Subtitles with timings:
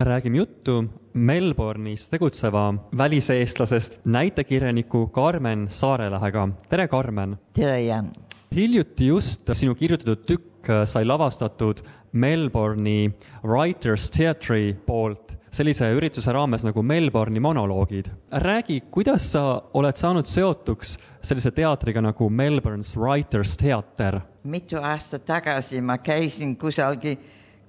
[0.00, 6.48] räägime juttu Melbourne'is tegutseva väliseestlasest näitekirjaniku Karmen Saarelahega.
[6.68, 7.36] tere, Karmen!
[7.52, 8.10] tere, Jan!
[8.56, 11.82] hiljuti just sinu kirjutatud tükk sai lavastatud
[12.12, 13.10] Melbourne'i
[13.44, 18.06] Writers Theatre'i poolt sellise ürituse raames nagu Melbourne'i monoloogid.
[18.32, 24.20] räägi, kuidas sa oled saanud seotuks sellise teatriga nagu Melbourne's Writers Theater?
[24.44, 27.16] mitu aastat tagasi ma käisin kusagil,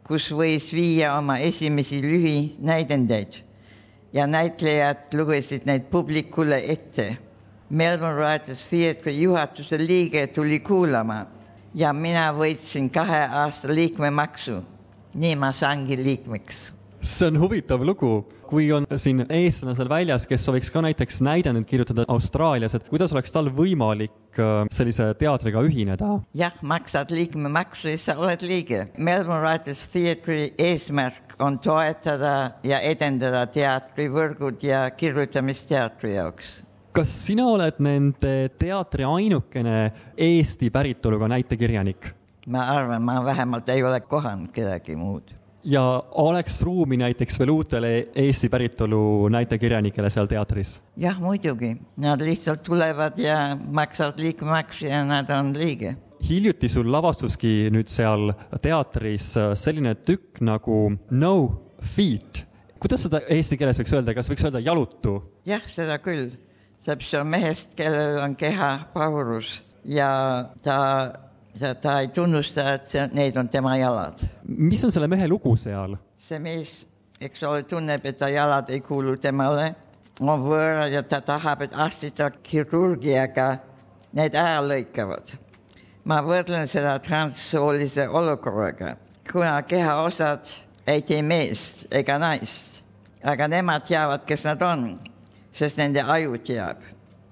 [0.08, 3.42] kus võis viia oma esimesi lühinäidendeid
[4.14, 7.18] ja näitlejad lugesid neid publikule ette.
[7.70, 11.26] Melbourne Writers Theatre'i juhatuse liige tuli kuulama
[11.76, 14.62] ja mina võitsin kahe aasta liikmemaksu.
[15.14, 18.12] nii ma saangi liikmeks see on huvitav lugu,
[18.46, 23.14] kui on siin eestlane seal väljas, kes sooviks ka näiteks näidendit kirjutada Austraalias, et kuidas
[23.16, 26.12] oleks tal võimalik äh, sellise teatriga ühineda?
[26.38, 28.86] jah, maksad liikmemaksu ja sa oled liige.
[28.98, 32.36] Melbourne Writers Theatre'i eesmärk on toetada
[32.68, 36.60] ja edendada teatrivõrgud ja kirjutamist teatri jaoks
[36.92, 39.76] kas sina oled nende teatri ainukene
[40.20, 42.12] Eesti päritoluga näitekirjanik?
[42.52, 45.32] ma arvan, ma vähemalt ei ole kohanud kedagi muud
[45.64, 50.82] ja oleks ruumi näiteks veel uutele Eesti päritolu näitekirjanikele seal teatris?
[50.98, 55.96] jah, muidugi, nad lihtsalt tulevad ja maksavad liikmemaksu ja nad on liige.
[56.30, 61.36] hiljuti sul lavastuski nüüd seal teatris selline tükk nagu No
[61.96, 62.46] Feet.
[62.80, 65.22] kuidas seda eesti keeles võiks öelda, kas võiks öelda jalutu?
[65.46, 66.32] jah, seda küll,
[67.20, 70.10] on mehest, kellel on kehapaurus ja
[70.64, 70.80] ta
[71.82, 74.24] ta ei tunnusta, et see, need on tema jalad.
[74.62, 75.98] Mis on selle mehe lugu seal?
[76.22, 76.74] see mees,
[77.22, 79.72] eks ole, tunneb, et ta jalad ei kuulu temale,
[80.22, 83.48] on võõrad ja ta tahab, et arstid ta kirurgiaga
[84.18, 85.34] need ära lõikavad.
[86.06, 88.96] ma võrdlen seda transsoolise olukorraga,
[89.32, 90.54] kuna kehaosad
[90.88, 92.84] ei tee meest ega naist,
[93.24, 95.00] aga nemad teavad, kes nad on,
[95.54, 96.82] sest nende aju teab.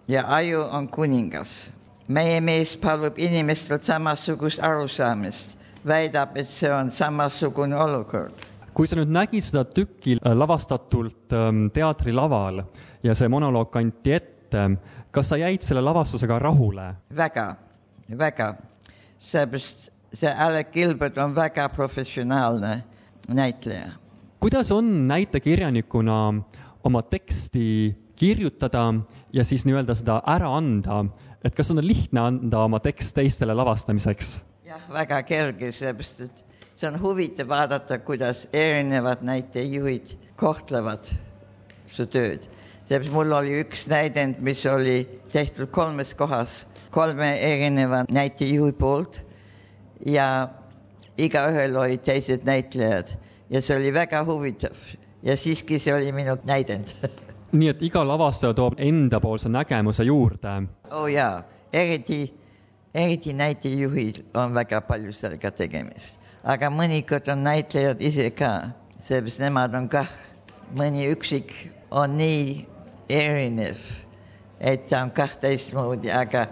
[0.09, 1.69] Ja aju on kuningas.
[2.07, 8.47] Meie mees palub inimestelt samasugust arusaamist, väidab, et see on samasugune olukord.
[8.73, 12.61] kui sa nüüd nägid seda tükki äh, lavastatult ähm, teatrilaval
[13.03, 14.65] ja see monoloog kanti ette,
[15.11, 16.93] kas sa jäid selle lavastusega rahule?
[17.15, 17.47] väga,
[18.17, 18.53] väga,
[19.19, 22.83] seepärast see Alec Gilbert on väga professionaalne
[23.27, 23.91] näitleja.
[24.39, 26.19] kuidas on näitekirjanikuna
[26.83, 28.93] oma teksti kirjutada
[29.33, 31.03] ja siis nii-öelda seda ära anda
[31.43, 34.39] et kas on lihtne anda oma tekst teistele lavastamiseks?
[34.69, 36.43] Jah, väga kerge, sellepärast et
[36.77, 41.09] see on huvitav vaadata, kuidas erinevad näitejuhid kohtlevad
[41.89, 42.45] su tööd.
[42.85, 49.21] sellepärast mul oli üks näidend, mis oli tehtud kolmes kohas, kolme erineva näitejuhi poolt.
[50.05, 50.49] Ja
[51.17, 53.11] igaühel olid teised näitlejad.
[53.49, 54.77] Ja see oli väga huvitav.
[55.23, 56.95] Ja siiski see oli minu näidend.
[57.51, 60.53] Nii et iga lavastaja toob endapoolse nägemuse juurde.
[60.91, 61.43] oo oh jaa,
[61.73, 62.38] eriti,
[62.93, 69.75] eriti näitejuhil on väga palju sellega tegemist, aga mõnikord on näitlejad ise ka, seepärast nemad
[69.77, 70.09] on kah,
[70.77, 71.51] mõni üksik
[71.91, 72.65] on nii
[73.09, 73.79] erinev,
[74.59, 76.47] et ta on kah teistmoodi, aga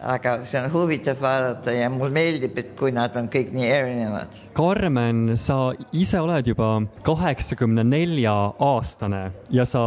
[0.00, 4.40] aga see on huvitav vaadata ja mulle meeldib, et kui nad on kõik nii erinevad.
[4.56, 6.72] Karmen, sa ise oled juba
[7.06, 8.34] kaheksakümne nelja
[8.64, 9.82] aastane ja sa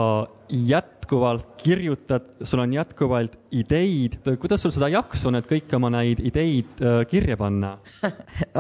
[0.54, 4.20] jätkuvalt kirjutad, sul on jätkuvalt ideid.
[4.40, 7.78] kuidas sul seda jaksu on, et kõiki oma neid ideid äh, kirja panna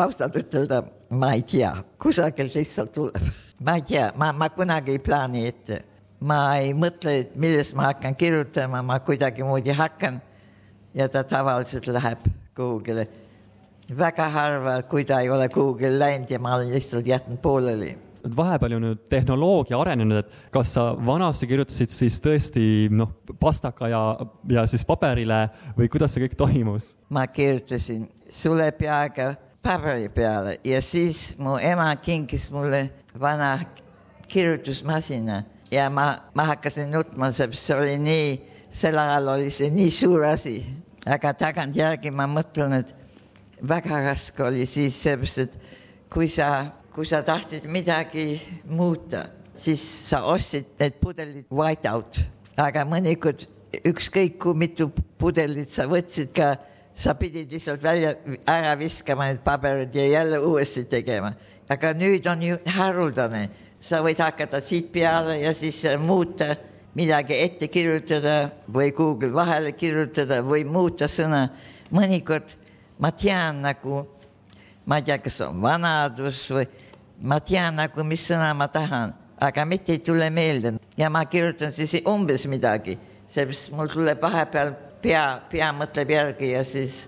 [0.04, 0.82] ausalt ütelda,
[1.14, 3.32] ma ei tea, kusagilt lihtsalt tuleb.
[3.62, 5.84] ma ei tea, ma, ma kunagi ei plaani ette.
[6.24, 10.22] ma ei mõtle, et millest ma hakkan kirjutama, ma kuidagimoodi hakkan
[10.94, 13.08] ja ta tavaliselt läheb kuhugile.
[13.98, 17.98] väga harva, kui ta ei ole kuhugile läinud ja ma olen lihtsalt jätnud pooleli
[18.36, 24.02] vahepeal ju tehnoloogia arenenud, et kas sa vanasti kirjutasid siis tõesti noh, pastaka ja,
[24.50, 26.94] ja siis paberile või kuidas see kõik toimus?
[27.10, 29.34] ma kirjutasin sulepeaga
[29.64, 32.86] paberi peale ja siis mu ema kinkis mulle
[33.20, 33.58] vana
[34.28, 38.32] kirjutusmasina ja ma, ma hakkasin nutma, sest see oli nii,
[38.72, 40.58] sel ajal oli see nii suur asi
[41.06, 42.94] aga tagantjärgi ma mõtlen, et
[43.64, 45.58] väga raske oli siis, seepärast et
[46.12, 48.38] kui sa, kui sa tahtsid midagi
[48.70, 52.22] muuta, siis sa ostsid need pudelid whiteout,
[52.60, 53.48] aga mõnikord
[53.90, 54.90] ükskõik kui mitu
[55.20, 56.54] pudelit sa võtsid ka,
[56.94, 58.14] sa pidid lihtsalt välja
[58.50, 61.34] ära viskama need paberid ja jälle uuesti tegema.
[61.70, 63.48] aga nüüd on ju haruldane,
[63.80, 66.54] sa võid hakata siit peale ja siis muuta
[66.96, 71.50] midagi ette kirjutada või Google vahele kirjutada või muuta sõna.
[71.94, 72.50] mõnikord
[73.00, 74.08] ma tean nagu,
[74.86, 76.68] ma ei tea, kas on vanadus või
[77.22, 81.72] ma tean nagu, mis sõna ma tahan, aga mitte ei tule meelde ja ma kirjutan
[81.72, 82.98] siis umbes midagi,
[83.28, 87.08] seepärast mul tuleb vahepeal pea, pea mõtleb järgi ja siis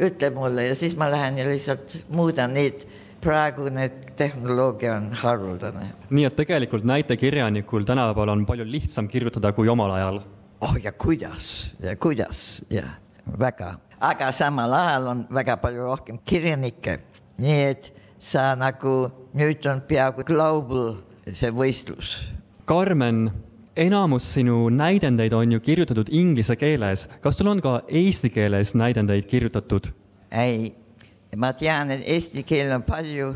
[0.00, 2.86] ütleb mulle ja siis ma lähen ja lihtsalt muudan neid.
[3.26, 5.88] Praegune tehnoloogia on haruldane.
[6.10, 10.20] nii et tegelikult näitekirjanikul tänapäeval on palju lihtsam kirjutada kui omal ajal.
[10.60, 12.84] oh ja kuidas ja kuidas ja
[13.38, 16.98] väga, aga samal ajal on väga palju rohkem kirjanikke,
[17.38, 18.94] nii et sa nagu
[19.34, 20.94] nüüd on peaaegu global
[21.26, 22.14] see võistlus.
[22.64, 23.30] Karmen,
[23.76, 29.26] enamus sinu näidendeid on ju kirjutatud inglise keeles, kas sul on ka eesti keeles näidendeid
[29.26, 29.90] kirjutatud?
[30.30, 30.74] ei,
[31.36, 33.34] ma tean, et eesti keel on palju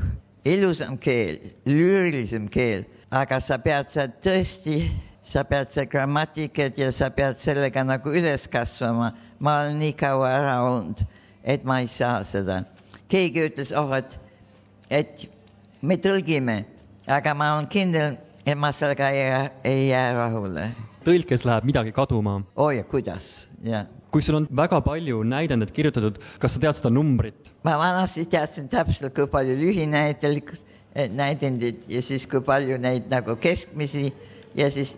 [0.49, 1.37] ilusam keel,
[1.69, 4.79] lüürilisem keel, aga sa pead seal tõesti,
[5.23, 9.13] sa pead seal grammatikat ja sa pead sellega nagu üles kasvama.
[9.41, 11.05] ma olen nii kaua ära olnud,
[11.45, 12.63] et ma ei saa seda.
[13.09, 14.17] keegi ütles, oh, et,
[14.91, 15.29] et
[15.83, 16.65] me tõlgime,
[17.07, 18.17] aga ma olen kindel,
[18.47, 20.71] et ma sellega ei, ei jää rahule.
[21.05, 22.41] tõlkes läheb midagi kaduma.
[22.57, 26.91] oo oh, kuidas, jah kui sul on väga palju näidendeid kirjutatud, kas sa tead seda
[26.95, 27.53] numbrit?
[27.65, 30.67] ma vanasti teadsin täpselt, kui palju lühinäidelikult
[31.15, 34.09] näidendeid ja siis kui palju neid nagu keskmisi
[34.59, 34.97] ja siis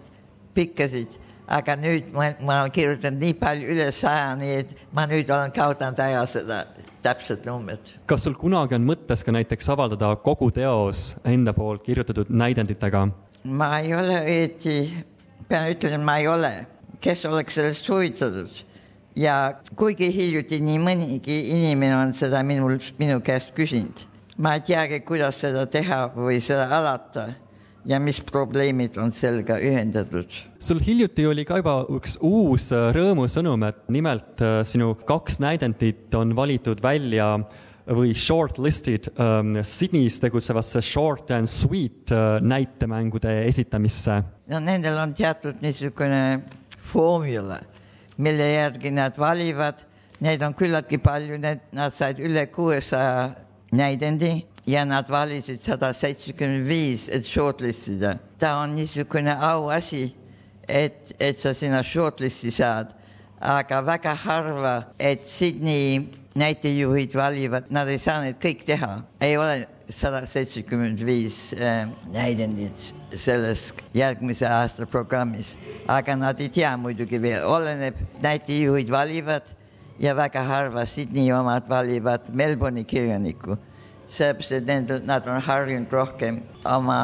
[0.55, 1.19] pikkasid
[1.53, 5.53] aga nüüd ma, ma olen kirjutanud nii palju üle saja, nii et ma nüüd olen
[5.55, 6.63] kaotanud ära seda
[7.05, 7.97] täpset numbrit.
[8.07, 13.09] kas sul kunagi on mõttes ka näiteks avaldada kogu teos enda poolt kirjutatud näidenditega?
[13.45, 14.77] ma ei ole õieti,
[15.49, 16.53] pean ütlema, ma ei ole,
[17.03, 18.63] kes oleks sellest huvitatud
[19.17, 24.05] ja kuigi hiljuti nii mõnigi inimene on seda minul, minu käest küsinud,
[24.39, 27.29] ma ei teagi, kuidas seda teha või seda alata
[27.89, 30.31] ja mis probleemid on sellega ühendatud.
[30.61, 36.15] sul hiljuti oli ka juba üks uus äh, rõõmusõnum, et nimelt äh, sinu kaks näidendit
[36.15, 37.35] on valitud välja
[37.83, 44.23] või shortlisted um, Sydneys tegutsevasse Short and Sweet uh, näitemängude esitamisse.
[44.47, 46.43] no nendel on teatud niisugune
[46.79, 47.59] formula,
[48.19, 49.83] mille järgi nad valivad,
[50.21, 53.31] neid on küllaltki palju, need, nad said üle kuuesaja
[53.73, 54.35] näidendi
[54.67, 58.17] ja nad valisid sada seitsekümmend viis, et shortlist ida.
[58.39, 60.15] ta on niisugune auasi,
[60.69, 62.93] et, et sa sinna shortlist'i saad,
[63.41, 66.07] aga väga harva, et Sydney
[66.39, 72.95] näitejuhid valivad, nad ei saa neid kõik teha, ei ole sada seitsekümmend viis äh, näidendit
[73.15, 75.57] selles järgmise aasta programmis,
[75.89, 79.53] aga nad ei tea muidugi veel, oleneb, näitejuhid valivad
[80.01, 83.59] ja väga harva Sydney omad valivad Melbourne'i kirjanikku
[84.13, 86.99] sellepärast, et nendel, nad on harjunud rohkem oma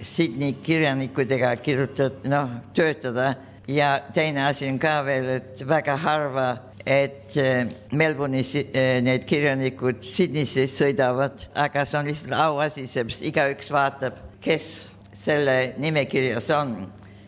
[0.00, 3.34] Sydney kirjanikudega kirjutada, noh, töötada.
[3.66, 6.50] Ja teine asi on ka veel, et väga harva,
[6.86, 13.72] et äh, Melbourne'is äh, need kirjanikud Sydneysse sõidavad, aga see on lihtsalt auasi, sellepärast igaüks
[13.74, 14.68] vaatab, kes
[15.16, 16.76] selle nimekirjas on.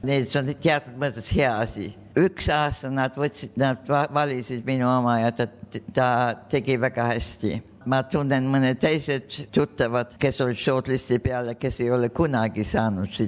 [0.06, 1.90] nii et see on teatud mõttes hea asi.
[2.18, 3.82] üks aasta nad võtsid, nad
[4.14, 5.48] valisid minu oma ja ta,
[5.94, 6.08] ta
[6.50, 7.58] tegi väga hästi
[7.88, 13.22] ma tunnen mõned teised tuttavad, kes olid shortlist'i peal ja kes ei ole kunagi saanud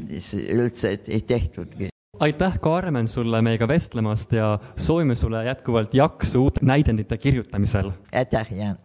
[0.54, 1.90] üldse, et ei tehtudki
[2.20, 7.90] aitäh, Karmen, sulle meiega vestlemast ja soovime sulle jätkuvalt jaksu uute näidendite kirjutamisel.
[8.12, 8.76] aitäh, Jaan